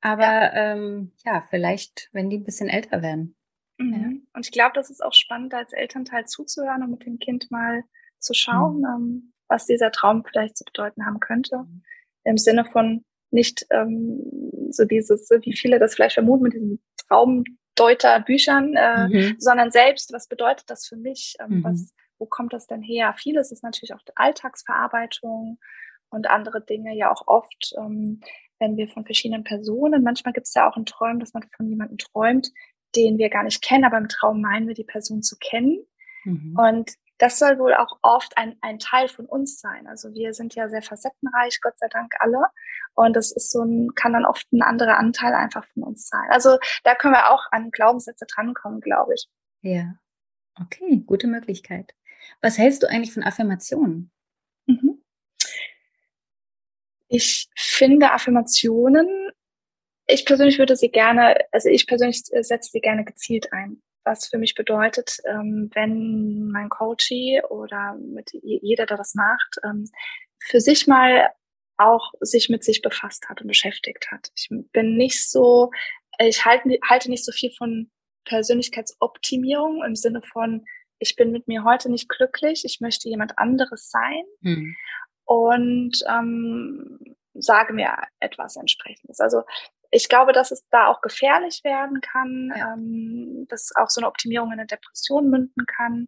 [0.01, 0.53] Aber ja.
[0.53, 3.35] Ähm, ja, vielleicht, wenn die ein bisschen älter werden.
[3.77, 4.27] Mhm.
[4.33, 7.83] Und ich glaube, das ist auch spannend, als Elternteil zuzuhören und mit dem Kind mal
[8.19, 8.85] zu schauen, mhm.
[8.85, 11.59] ähm, was dieser Traum vielleicht zu bedeuten haben könnte.
[11.59, 11.83] Mhm.
[12.25, 14.21] Im Sinne von nicht ähm,
[14.69, 19.35] so dieses, wie viele das vielleicht vermuten mit diesen Traumdeuterbüchern, äh, mhm.
[19.39, 21.35] sondern selbst, was bedeutet das für mich?
[21.39, 21.63] Ähm, mhm.
[21.63, 23.13] was, wo kommt das denn her?
[23.17, 25.59] Vieles ist natürlich auch Alltagsverarbeitung
[26.09, 28.21] und andere Dinge ja auch oft ähm,
[28.63, 31.67] wenn wir von verschiedenen Personen, manchmal gibt es ja auch einen Traum, dass man von
[31.67, 32.49] jemandem träumt,
[32.95, 35.85] den wir gar nicht kennen, aber im Traum meinen wir die Person zu kennen.
[36.23, 36.55] Mhm.
[36.57, 36.91] Und
[37.23, 39.87] das soll wohl auch oft ein, ein Teil von uns sein.
[39.87, 42.47] Also wir sind ja sehr facettenreich, Gott sei Dank alle.
[42.95, 46.25] Und das ist so ein, kann dann oft ein anderer Anteil einfach von uns sein.
[46.31, 49.29] Also da können wir auch an Glaubenssätze drankommen, glaube ich.
[49.61, 49.95] Ja.
[50.59, 51.95] Okay, gute Möglichkeit.
[52.41, 54.11] Was hältst du eigentlich von Affirmationen?
[54.65, 55.01] Mhm.
[57.07, 59.31] Ich finde Affirmationen,
[60.07, 63.81] ich persönlich würde sie gerne, also ich persönlich setze sie gerne gezielt ein.
[64.03, 69.89] Was für mich bedeutet, ähm, wenn mein Coachie oder mit jeder, der das macht, ähm,
[70.39, 71.29] für sich mal
[71.77, 74.29] auch sich mit sich befasst hat und beschäftigt hat.
[74.35, 75.71] Ich bin nicht so,
[76.19, 77.89] ich halte, halte nicht so viel von
[78.25, 80.65] Persönlichkeitsoptimierung im Sinne von,
[80.99, 84.23] ich bin mit mir heute nicht glücklich, ich möchte jemand anderes sein.
[84.41, 84.75] Hm
[85.25, 86.99] und ähm,
[87.33, 89.19] sage mir etwas entsprechendes.
[89.19, 89.43] Also
[89.93, 92.73] ich glaube, dass es da auch gefährlich werden kann, ja.
[92.73, 96.07] ähm, dass auch so eine Optimierung in eine Depression münden kann,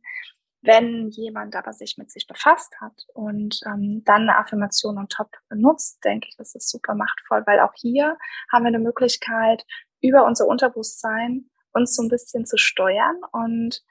[0.62, 5.30] wenn jemand aber sich mit sich befasst hat und ähm, dann eine Affirmation on top
[5.50, 8.17] benutzt, denke ich, das ist super machtvoll, weil auch hier
[8.52, 9.63] haben wir eine Möglichkeit,
[10.02, 13.84] über unser Unterbewusstsein uns so ein bisschen zu steuern und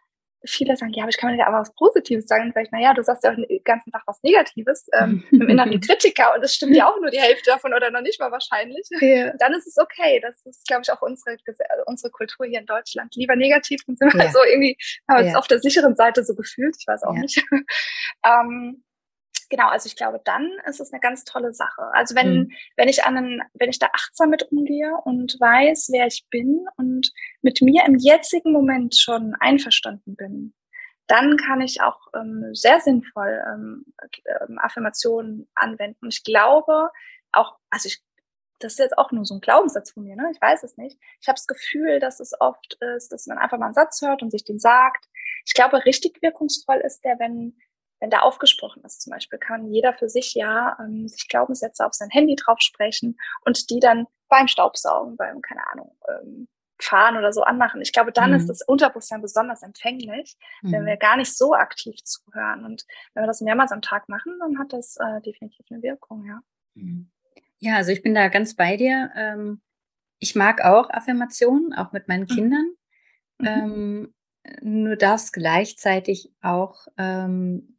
[0.47, 2.45] viele sagen, ja, aber ich kann mir ja aber was Positives sagen.
[2.45, 5.81] Und vielleicht, naja, du sagst ja auch den ganzen Tag was Negatives ähm, im inneren
[5.81, 8.87] Kritiker und das stimmt ja auch nur die Hälfte davon oder noch nicht mal wahrscheinlich.
[9.01, 9.33] Ja.
[9.39, 10.21] Dann ist es okay.
[10.21, 11.37] Das ist, glaube ich, auch unsere,
[11.87, 13.15] unsere Kultur hier in Deutschland.
[13.17, 14.31] Lieber negativ und sind wir ja.
[14.31, 14.77] so irgendwie,
[15.09, 15.29] haben wir ja.
[15.31, 16.77] uns auf der sicheren Seite so gefühlt.
[16.79, 17.43] Ich weiß auch nicht.
[18.25, 18.83] ähm,
[19.49, 21.83] genau, also ich glaube, dann ist es eine ganz tolle Sache.
[21.93, 22.53] Also wenn, mhm.
[22.77, 27.13] wenn ich an, wenn ich da achtsam mit umgehe und weiß, wer ich bin und
[27.43, 30.55] mit mir im jetzigen Moment schon einverstanden bin,
[31.07, 33.85] dann kann ich auch ähm, sehr sinnvoll ähm,
[34.25, 36.09] ähm, Affirmationen anwenden.
[36.09, 36.91] Ich glaube
[37.33, 38.03] auch, also ich,
[38.61, 40.31] das ist jetzt auch nur so ein Glaubenssatz von mir, ne?
[40.33, 40.99] Ich weiß es nicht.
[41.21, 44.23] Ich habe das Gefühl, dass es oft ist, dass man einfach mal einen Satz hört
[44.23, 45.07] und sich den sagt.
[45.45, 47.59] Ich glaube, richtig wirkungsvoll ist der, wenn
[48.05, 51.95] wenn da aufgesprochen ist zum Beispiel, kann jeder für sich ja ähm, sich Glaubenssätze auf
[51.95, 56.47] sein Handy drauf sprechen und die dann beim Staubsaugen, beim, keine Ahnung, ähm,
[56.79, 57.81] Fahren oder so anmachen.
[57.81, 58.37] Ich glaube, dann mhm.
[58.37, 60.73] ist das Unterbewusstsein besonders empfänglich, mhm.
[60.73, 62.67] wenn wir gar nicht so aktiv zuhören.
[62.67, 66.27] Und wenn wir das mehrmals am Tag machen, dann hat das äh, definitiv eine Wirkung,
[66.27, 66.41] ja.
[66.75, 67.11] Mhm.
[67.59, 69.13] Ja, also ich bin da ganz bei dir.
[69.17, 69.63] Ähm,
[70.19, 72.35] ich mag auch Affirmationen, auch mit meinen mhm.
[72.35, 72.71] Kindern.
[73.39, 73.47] Mhm.
[73.47, 74.15] Ähm,
[74.61, 77.74] nur das gleichzeitig auch ähm,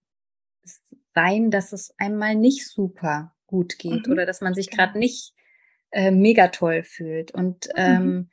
[1.15, 4.13] sein, dass es einmal nicht super gut geht mhm.
[4.13, 5.34] oder dass man sich gerade nicht
[5.91, 7.32] äh, mega toll fühlt.
[7.32, 7.73] Und mhm.
[7.75, 8.30] ähm,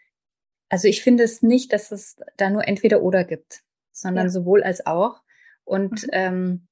[0.68, 4.30] also ich finde es nicht, dass es da nur entweder oder gibt, sondern ja.
[4.30, 5.22] sowohl als auch.
[5.64, 6.10] Und mhm.
[6.12, 6.68] ähm,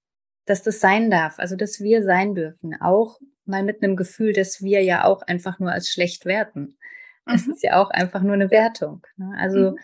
[0.46, 4.62] dass das sein darf, also dass wir sein dürfen, auch mal mit einem Gefühl, dass
[4.62, 6.76] wir ja auch einfach nur als schlecht werten.
[7.26, 7.52] Es mhm.
[7.52, 9.06] ist ja auch einfach nur eine Wertung.
[9.16, 9.32] Ne?
[9.38, 9.78] Also mhm.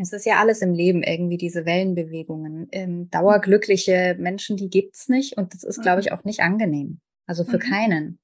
[0.00, 2.68] Es ist ja alles im Leben irgendwie diese Wellenbewegungen.
[2.72, 6.16] Ähm, dauerglückliche Menschen, die gibt's nicht und das ist, glaube ich, mhm.
[6.16, 7.00] auch nicht angenehm.
[7.26, 7.62] Also für mhm.
[7.62, 8.18] keinen.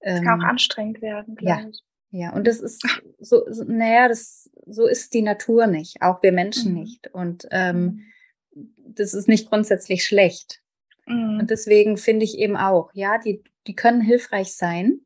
[0.00, 1.66] Es kann auch ähm, anstrengend werden, ja.
[1.68, 1.82] Ich.
[2.10, 2.86] Ja, und das ist
[3.18, 6.80] so, so, naja, das, so ist die Natur nicht, auch wir Menschen mhm.
[6.80, 7.08] nicht.
[7.12, 8.06] Und ähm,
[8.54, 8.74] mhm.
[8.94, 10.62] das ist nicht grundsätzlich schlecht.
[11.06, 11.40] Mhm.
[11.40, 15.00] Und deswegen finde ich eben auch, ja, die, die können hilfreich sein.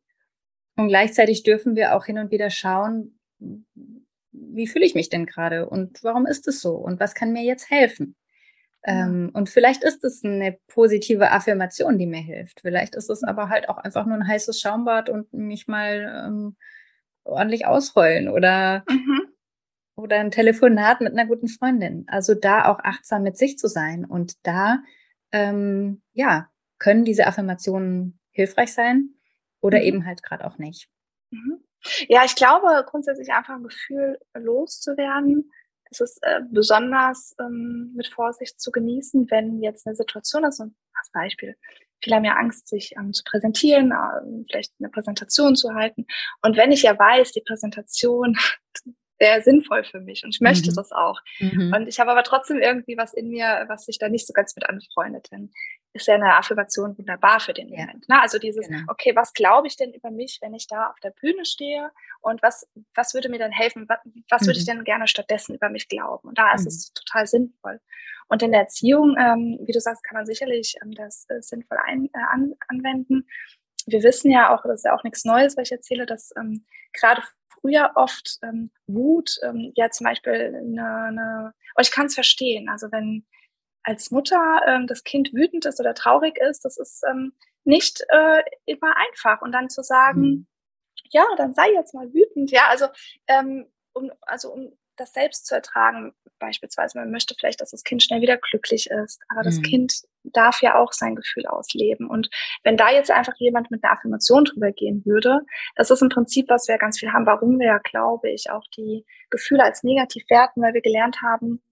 [0.77, 3.19] Und gleichzeitig dürfen wir auch hin und wieder schauen,
[4.33, 7.43] wie fühle ich mich denn gerade und warum ist es so und was kann mir
[7.43, 8.17] jetzt helfen?
[8.87, 9.07] Ja.
[9.07, 12.61] Ähm, und vielleicht ist es eine positive Affirmation, die mir hilft.
[12.61, 16.57] Vielleicht ist es aber halt auch einfach nur ein heißes Schaumbad und mich mal ähm,
[17.25, 19.21] ordentlich ausrollen oder, mhm.
[19.97, 22.05] oder ein Telefonat mit einer guten Freundin.
[22.09, 24.05] Also da auch achtsam mit sich zu sein.
[24.05, 24.83] Und da,
[25.33, 29.11] ähm, ja, können diese Affirmationen hilfreich sein
[29.61, 29.85] oder mhm.
[29.85, 30.89] eben halt gerade auch nicht.
[31.31, 31.63] Mhm.
[32.09, 35.51] Ja, ich glaube grundsätzlich einfach ein Gefühl loszuwerden.
[35.91, 40.75] Es ist äh, besonders ähm, mit Vorsicht zu genießen, wenn jetzt eine Situation ist, und
[40.95, 41.57] als Beispiel,
[42.03, 46.07] viele haben ja Angst, sich ähm, zu präsentieren, äh, vielleicht eine Präsentation zu halten.
[46.43, 48.37] Und wenn ich ja weiß, die Präsentation
[49.21, 50.77] sehr sinnvoll für mich und ich möchte mhm.
[50.77, 51.21] das auch.
[51.41, 51.75] Mhm.
[51.77, 54.55] Und ich habe aber trotzdem irgendwie was in mir, was sich da nicht so ganz
[54.57, 55.29] mit anfreundet.
[55.31, 55.53] Denn
[55.93, 57.81] ist ja eine Affirmation wunderbar für den ja.
[57.81, 58.09] Moment.
[58.09, 58.21] Ne?
[58.21, 58.85] Also dieses, genau.
[58.89, 62.43] okay, was glaube ich denn über mich, wenn ich da auf der Bühne stehe und
[62.43, 63.99] was, was würde mir denn helfen, was,
[64.29, 64.47] was mhm.
[64.47, 64.77] würde ich mhm.
[64.77, 66.29] denn gerne stattdessen über mich glauben?
[66.29, 66.69] Und da ist mhm.
[66.69, 67.81] es total sinnvoll.
[68.29, 71.79] Und in der Erziehung, ähm, wie du sagst, kann man sicherlich ähm, das äh, sinnvoll
[71.85, 73.27] ein, äh, an, anwenden.
[73.87, 76.65] Wir wissen ja auch, das ist ja auch nichts Neues, was ich erzähle, dass ähm,
[76.93, 82.15] gerade früher oft ähm, Wut, ähm, ja zum Beispiel eine, eine und ich kann es
[82.15, 83.27] verstehen, also wenn
[83.83, 87.33] als Mutter ähm, das Kind wütend ist oder traurig ist, das ist ähm,
[87.65, 89.43] nicht äh, immer einfach.
[89.43, 90.47] Und dann zu sagen, mhm.
[91.11, 92.87] ja, dann sei jetzt mal wütend, ja, also
[93.27, 98.03] ähm, um, also um das selbst zu ertragen, beispielsweise, man möchte vielleicht, dass das Kind
[98.03, 99.45] schnell wieder glücklich ist, aber mhm.
[99.45, 102.09] das Kind darf ja auch sein Gefühl ausleben.
[102.09, 102.29] Und
[102.63, 105.41] wenn da jetzt einfach jemand mit einer Affirmation drüber gehen würde,
[105.77, 108.65] das ist im Prinzip, was wir ganz viel haben, warum wir ja, glaube ich, auch
[108.77, 111.63] die Gefühle als negativ werten, weil wir gelernt haben,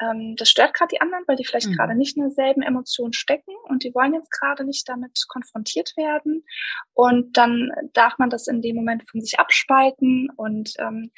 [0.00, 1.74] ähm, das stört gerade die anderen, weil die vielleicht mhm.
[1.74, 6.44] gerade nicht in derselben Emotion stecken und die wollen jetzt gerade nicht damit konfrontiert werden.
[6.92, 10.30] Und dann darf man das in dem Moment von sich abspalten.
[10.36, 11.10] Und ähm,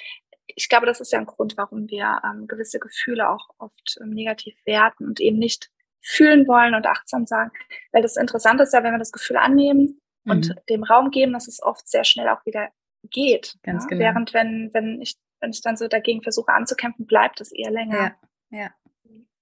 [0.47, 4.11] ich glaube, das ist ja ein Grund, warum wir ähm, gewisse Gefühle auch oft ähm,
[4.11, 5.71] negativ werten und eben nicht
[6.03, 7.51] fühlen wollen und achtsam sagen.
[7.93, 10.33] Weil das Interessante ist ja, wenn wir das Gefühl annehmen mhm.
[10.33, 12.69] und dem Raum geben, dass es oft sehr schnell auch wieder
[13.11, 13.57] geht.
[13.63, 13.89] Ganz ja?
[13.89, 14.01] genau.
[14.01, 17.97] Während wenn, wenn ich wenn ich dann so dagegen versuche anzukämpfen, bleibt es eher länger.
[17.97, 18.17] Ja.
[18.51, 18.71] Ja.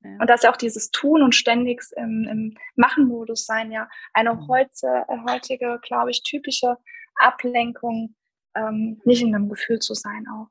[0.03, 0.19] ja.
[0.19, 4.49] Und dass ja auch dieses Tun und ständig im, im Machen-Modus sein ja eine mhm.
[4.49, 6.77] heute, äh, heutige, glaube ich, typische
[7.17, 8.15] Ablenkung,
[8.55, 10.49] ähm, nicht in einem Gefühl zu sein auch.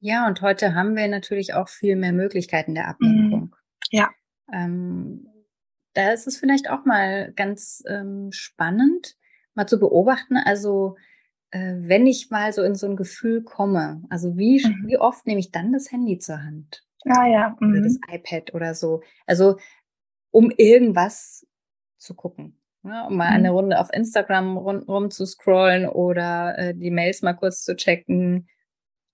[0.00, 3.40] Ja, und heute haben wir natürlich auch viel mehr Möglichkeiten der Ablenkung.
[3.40, 3.54] Mhm.
[3.90, 4.10] Ja.
[4.52, 5.26] Ähm,
[5.92, 9.16] da ist es vielleicht auch mal ganz ähm, spannend,
[9.54, 10.36] mal zu beobachten.
[10.36, 10.96] Also,
[11.50, 14.86] äh, wenn ich mal so in so ein Gefühl komme, also wie, mhm.
[14.86, 16.82] wie oft nehme ich dann das Handy zur Hand?
[17.04, 17.56] Ah ja.
[17.60, 17.70] Mhm.
[17.70, 19.02] Oder das iPad oder so.
[19.26, 19.56] Also
[20.30, 21.46] um irgendwas
[21.98, 22.60] zu gucken.
[22.82, 23.06] Ne?
[23.08, 23.36] Um mal mhm.
[23.36, 27.76] eine Runde auf Instagram rum, rum zu scrollen oder äh, die Mails mal kurz zu
[27.76, 28.48] checken.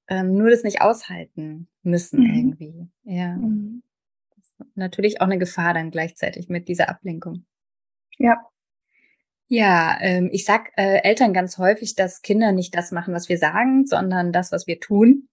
[0.08, 2.34] Ähm, nur das nicht aushalten müssen mhm.
[2.34, 2.88] irgendwie.
[3.04, 3.36] Ja.
[3.36, 3.82] Mhm.
[4.74, 7.44] natürlich auch eine Gefahr dann gleichzeitig mit dieser Ablenkung.
[8.18, 8.40] Ja.
[9.48, 13.38] Ja, ähm, ich sag äh, Eltern ganz häufig, dass Kinder nicht das machen, was wir
[13.38, 15.28] sagen, sondern das, was wir tun.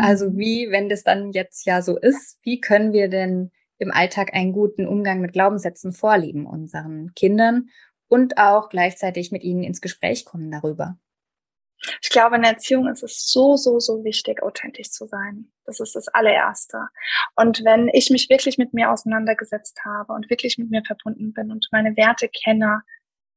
[0.00, 0.38] Also mhm.
[0.38, 4.52] wie, wenn das dann jetzt ja so ist, wie können wir denn im Alltag einen
[4.52, 7.68] guten Umgang mit Glaubenssätzen vorleben unseren Kindern
[8.08, 10.98] und auch gleichzeitig mit ihnen ins Gespräch kommen darüber?
[12.02, 15.52] Ich glaube, in der Erziehung ist es so, so, so wichtig, authentisch zu sein.
[15.64, 16.88] Das ist das allererste.
[17.34, 21.50] Und wenn ich mich wirklich mit mir auseinandergesetzt habe und wirklich mit mir verbunden bin
[21.50, 22.82] und meine Werte kenne,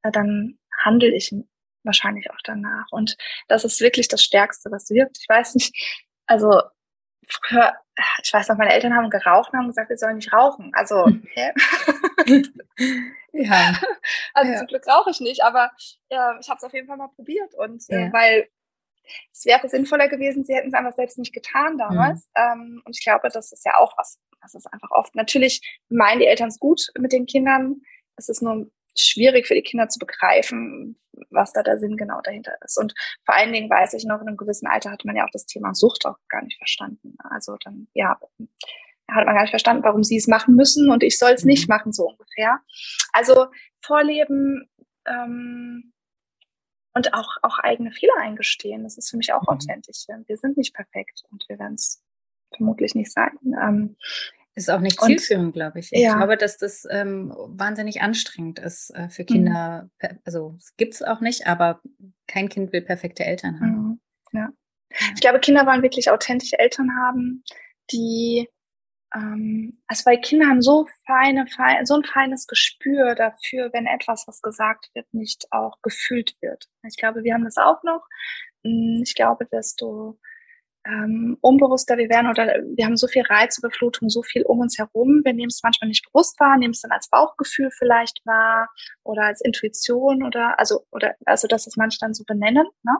[0.01, 1.35] dann handle ich
[1.83, 2.85] wahrscheinlich auch danach.
[2.91, 3.17] Und
[3.47, 5.17] das ist wirklich das Stärkste, was wirkt.
[5.19, 5.75] Ich weiß nicht,
[6.29, 6.61] also
[7.27, 7.73] früher,
[8.23, 10.71] ich weiß noch, meine Eltern haben geraucht und haben gesagt, wir sollen nicht rauchen.
[10.73, 11.51] Also, hä?
[13.33, 13.73] ja.
[14.33, 14.57] Also ja.
[14.59, 15.71] zum Glück rauche ich nicht, aber
[16.09, 18.13] äh, ich habe es auf jeden Fall mal probiert und äh, ja.
[18.13, 18.47] weil
[19.31, 22.29] es wäre sinnvoller gewesen, sie hätten es einfach selbst nicht getan damals.
[22.37, 22.43] Mhm.
[22.43, 25.15] Ähm, und ich glaube, das ist ja auch was, das ist einfach oft.
[25.15, 27.81] Natürlich meinen die Eltern es gut mit den Kindern.
[28.15, 30.97] Es ist nur schwierig für die Kinder zu begreifen,
[31.29, 32.77] was da der Sinn genau dahinter ist.
[32.77, 32.93] Und
[33.25, 35.45] vor allen Dingen weiß ich noch, in einem gewissen Alter hat man ja auch das
[35.45, 37.15] Thema Sucht auch gar nicht verstanden.
[37.29, 38.19] Also dann, ja,
[39.11, 41.67] hat man gar nicht verstanden, warum sie es machen müssen und ich soll es nicht
[41.67, 41.75] mhm.
[41.75, 42.59] machen, so ungefähr.
[43.13, 43.47] Also
[43.81, 44.69] Vorleben
[45.05, 45.93] ähm,
[46.93, 49.55] und auch, auch eigene Fehler eingestehen, das ist für mich auch mhm.
[49.55, 50.05] authentisch.
[50.25, 52.03] Wir sind nicht perfekt und wir werden es
[52.55, 53.37] vermutlich nicht sein.
[53.61, 53.95] Ähm,
[54.59, 55.91] ist auch nicht zielführend, glaube ich.
[55.91, 56.17] Ich ja.
[56.17, 59.89] glaube, dass das ähm, wahnsinnig anstrengend ist äh, für Kinder.
[60.01, 60.19] Mhm.
[60.25, 61.81] Also es gibt es auch nicht, aber
[62.27, 63.71] kein Kind will perfekte Eltern haben.
[63.71, 63.99] Mhm.
[64.33, 64.49] Ja.
[65.15, 67.43] Ich glaube, Kinder wollen wirklich authentische Eltern haben,
[67.91, 68.47] die
[69.15, 74.27] ähm, also weil Kinder haben so feine, fein, so ein feines Gespür dafür, wenn etwas,
[74.27, 76.65] was gesagt wird, nicht auch gefühlt wird.
[76.87, 78.05] Ich glaube, wir haben das auch noch.
[78.63, 80.19] Hm, ich glaube, desto
[80.85, 85.21] ähm, unbewusster wir werden oder wir haben so viel Reizüberflutung, so viel um uns herum.
[85.23, 88.69] Wir nehmen es manchmal nicht bewusst wahr, nehmen es dann als Bauchgefühl vielleicht wahr
[89.03, 92.67] oder als Intuition oder also oder also dass es manche dann so benennen.
[92.83, 92.97] Ne?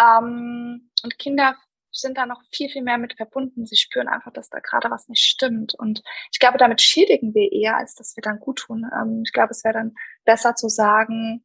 [0.00, 1.56] Ähm, und Kinder
[1.92, 3.66] sind da noch viel, viel mehr mit verbunden.
[3.66, 5.74] Sie spüren einfach, dass da gerade was nicht stimmt.
[5.78, 8.84] Und ich glaube, damit schädigen wir eher, als dass wir dann gut tun.
[8.92, 11.44] Ähm, ich glaube, es wäre dann besser zu sagen,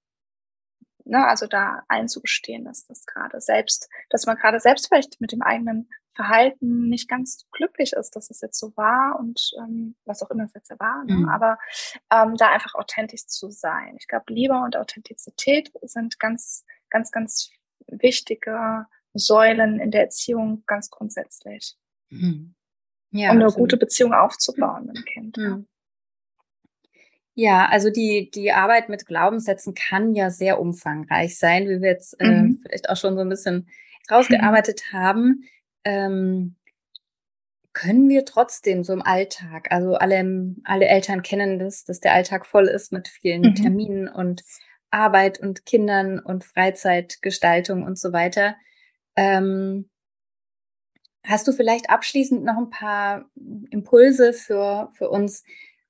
[1.10, 5.42] ne, also da einzugestehen, dass das gerade selbst, dass man gerade selbst vielleicht mit dem
[5.42, 10.30] eigenen Verhalten nicht ganz glücklich ist, dass es jetzt so war und ähm, was auch
[10.32, 11.04] immer es jetzt war.
[11.06, 11.14] Ne?
[11.14, 11.30] Mhm.
[11.30, 11.58] Aber
[12.12, 13.96] ähm, da einfach authentisch zu sein.
[13.98, 17.52] Ich glaube, Liebe und Authentizität sind ganz, ganz, ganz
[17.88, 21.78] wichtige Säulen in der Erziehung ganz grundsätzlich.
[22.10, 22.56] Mhm.
[23.12, 23.72] Ja, um eine absolut.
[23.72, 25.38] gute Beziehung aufzubauen mit dem Kind.
[25.38, 25.44] Mhm.
[25.44, 25.60] Ja,
[27.68, 32.42] also die, die Arbeit mit Glaubenssätzen kann ja sehr umfangreich sein, wie wir jetzt äh,
[32.42, 32.60] mhm.
[32.62, 33.70] vielleicht auch schon so ein bisschen
[34.12, 34.98] rausgearbeitet mhm.
[34.98, 35.44] haben.
[35.86, 36.56] Ähm,
[37.72, 42.46] können wir trotzdem so im Alltag, also alle, alle Eltern kennen das, dass der Alltag
[42.46, 43.56] voll ist mit vielen mhm.
[43.56, 44.44] Terminen und
[44.92, 48.56] Arbeit und Kindern und Freizeitgestaltung und so weiter.
[49.16, 49.90] Ähm,
[51.24, 53.30] hast du vielleicht abschließend noch ein paar
[53.70, 55.44] Impulse für, für uns,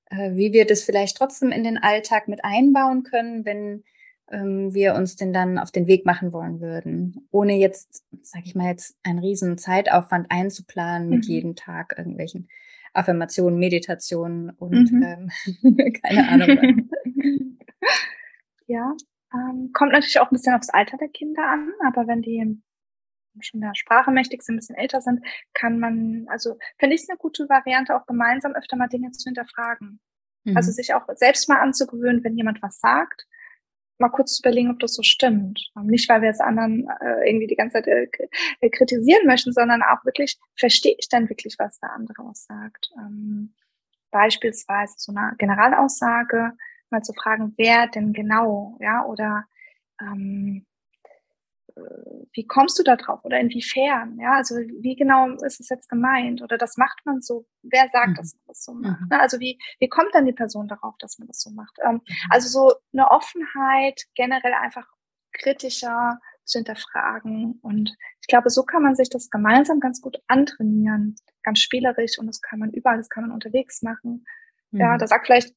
[0.09, 3.83] äh, wie wir das vielleicht trotzdem in den Alltag mit einbauen können, wenn
[4.31, 8.55] ähm, wir uns denn dann auf den Weg machen wollen würden, ohne jetzt, sag ich
[8.55, 11.15] mal, jetzt einen riesen Zeitaufwand einzuplanen mhm.
[11.15, 12.47] mit jedem Tag irgendwelchen
[12.93, 15.03] Affirmationen, Meditationen und mhm.
[15.03, 16.89] ähm, keine Ahnung.
[18.67, 18.93] ja,
[19.33, 22.61] ähm, kommt natürlich auch ein bisschen aufs Alter der Kinder an, aber wenn die
[23.41, 27.10] schon der Sprache mächtig sind, ein bisschen älter sind, kann man, also finde ich es
[27.10, 29.99] eine gute Variante, auch gemeinsam öfter mal Dinge zu hinterfragen.
[30.45, 30.58] Also mhm.
[30.58, 33.25] Also sich auch selbst mal anzugewöhnen, wenn jemand was sagt,
[33.99, 35.71] mal kurz zu überlegen, ob das so stimmt.
[35.84, 38.08] Nicht, weil wir es anderen äh, irgendwie die ganze Zeit äh,
[38.62, 42.89] äh, kritisieren möchten, sondern auch wirklich, verstehe ich denn wirklich, was der andere aussagt?
[42.97, 43.54] Ähm,
[44.12, 46.54] beispielsweise so eine Generalaussage,
[46.89, 49.45] mal zu fragen, wer denn genau, ja, oder
[50.02, 50.65] ähm,
[52.34, 54.17] wie kommst du da drauf oder inwiefern?
[54.19, 57.45] Ja, also wie genau ist es jetzt gemeint oder das macht man so?
[57.63, 58.15] Wer sagt, mhm.
[58.15, 59.01] dass man das so macht?
[59.01, 59.08] Mhm.
[59.12, 61.77] Also wie, wie kommt dann die Person darauf, dass man das so macht?
[61.86, 62.15] Ähm, mhm.
[62.29, 64.88] Also so eine Offenheit, generell einfach
[65.34, 71.15] kritischer zu hinterfragen und ich glaube, so kann man sich das gemeinsam ganz gut antrainieren,
[71.43, 74.25] ganz spielerisch und das kann man überall, das kann man unterwegs machen.
[74.71, 75.53] Ja, da sagt vielleicht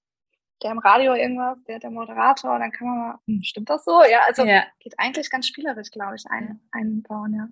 [0.63, 4.03] der im Radio irgendwas, der der Moderator, dann kann man mal, hm, stimmt das so?
[4.05, 4.65] Ja, also ja.
[4.81, 7.49] geht eigentlich ganz spielerisch, glaube ich, ein, einbauen, ja.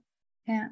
[0.55, 0.71] Ja.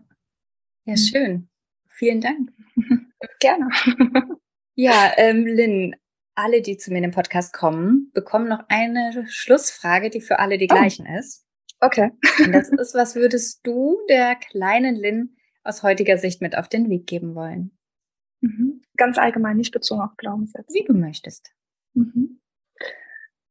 [0.84, 0.96] Ja, hm.
[0.96, 1.48] schön.
[1.88, 2.52] Vielen Dank.
[3.40, 3.68] Gerne.
[4.74, 5.96] ja, ähm, Lynn,
[6.34, 10.58] alle, die zu mir in den Podcast kommen, bekommen noch eine Schlussfrage, die für alle
[10.58, 10.74] die oh.
[10.74, 11.44] gleichen ist.
[11.80, 12.12] Okay.
[12.44, 16.88] Und das ist, was würdest du der kleinen Lynn aus heutiger Sicht mit auf den
[16.88, 17.76] Weg geben wollen?
[18.40, 18.82] Mhm.
[18.96, 20.74] Ganz allgemein, nicht bezogen auf Glaubenssätze.
[20.74, 21.52] Wie du möchtest.
[21.94, 22.27] Mhm.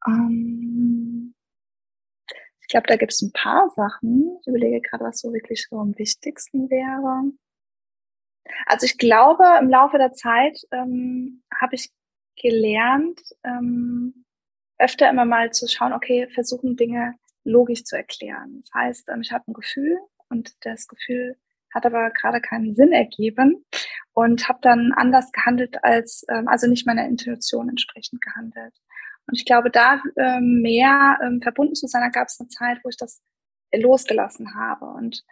[0.08, 1.34] Ähm,
[2.62, 4.38] ich glaube, da gibt es ein paar Sachen.
[4.42, 7.32] Ich überlege gerade, was so wirklich so am wichtigsten wäre.
[8.66, 11.90] Also ich glaube, im Laufe der Zeit ähm, habe ich
[12.36, 14.26] gelernt, ähm,
[14.78, 18.62] öfter immer mal zu schauen, okay, versuchen Dinge logisch zu erklären.
[18.62, 19.98] Das heißt, ähm, ich habe ein Gefühl
[20.30, 21.38] und das Gefühl
[21.74, 23.66] hat aber gerade keinen Sinn ergeben
[24.14, 28.74] und habe dann anders gehandelt als, ähm, also nicht meiner Intuition entsprechend gehandelt.
[29.28, 32.80] Und ich glaube, da ähm, mehr ähm, verbunden zu sein, da gab es eine Zeit,
[32.84, 33.22] wo ich das
[33.74, 34.86] losgelassen habe.
[34.86, 35.24] Und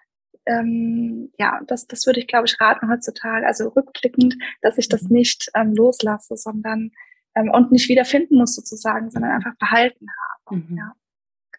[0.45, 5.03] ähm, ja, das, das würde ich, glaube ich, raten heutzutage, also rückblickend, dass ich das
[5.03, 5.13] mhm.
[5.13, 6.91] nicht ähm, loslasse, sondern
[7.35, 10.07] ähm, und nicht wiederfinden muss sozusagen, sondern einfach behalten
[10.45, 10.57] habe.
[10.57, 10.77] Mhm.
[10.77, 10.93] Ja,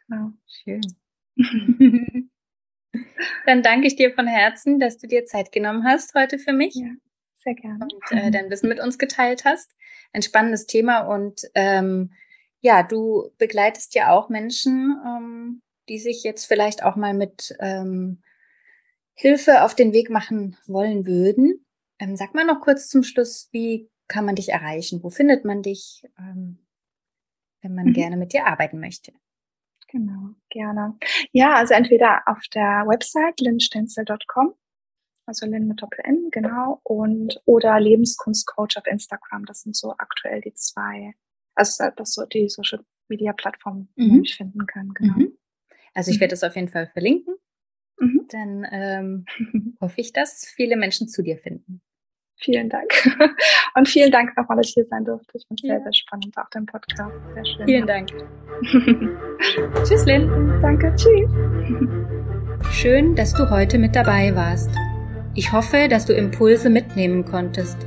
[0.06, 0.32] genau.
[0.46, 0.80] Schön.
[3.46, 6.74] Dann danke ich dir von Herzen, dass du dir Zeit genommen hast heute für mich.
[6.74, 6.92] Ja,
[7.34, 7.84] sehr gerne.
[7.84, 9.74] Und äh, dein Wissen mit uns geteilt hast.
[10.12, 12.12] Ein spannendes Thema und ähm,
[12.60, 18.22] ja, du begleitest ja auch Menschen, ähm, die sich jetzt vielleicht auch mal mit ähm,
[19.14, 21.64] Hilfe auf den Weg machen wollen würden.
[21.98, 25.02] Ähm, sag mal noch kurz zum Schluss, wie kann man dich erreichen?
[25.02, 26.58] Wo findet man dich, ähm,
[27.62, 27.92] wenn man mhm.
[27.92, 29.12] gerne mit dir arbeiten möchte?
[29.88, 30.98] Genau, gerne.
[31.32, 34.54] Ja, also entweder auf der Website linstenzel.com,
[35.26, 39.46] also Lin mit Doppel-N, genau, und oder Lebenskunstcoach auf Instagram.
[39.46, 41.14] Das sind so aktuell die zwei,
[41.56, 44.22] also das so die Social Media Plattformen, mhm.
[44.22, 45.14] die ich finden kann, genau.
[45.14, 45.36] Mhm.
[45.94, 46.40] Also ich werde mhm.
[46.40, 47.34] das auf jeden Fall verlinken.
[47.98, 48.26] Mhm.
[48.28, 49.24] Dann ähm,
[49.80, 51.80] hoffe ich, dass viele Menschen zu dir finden.
[52.38, 52.90] Vielen Dank.
[53.74, 55.38] Und vielen Dank nochmal, dass ich hier sein durfte.
[55.38, 55.74] Ich fand es ja.
[55.76, 57.16] sehr, sehr spannend, auch dein Podcast.
[57.34, 57.66] Sehr schön.
[57.66, 58.10] Vielen Dank.
[59.84, 60.60] tschüss, Lynn.
[60.60, 61.30] Danke, tschüss.
[62.72, 64.70] Schön, dass du heute mit dabei warst.
[65.34, 67.86] Ich hoffe, dass du Impulse mitnehmen konntest.